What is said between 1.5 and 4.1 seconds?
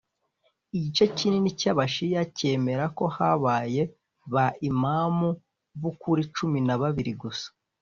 cy’abashiya cyemera ko habayeho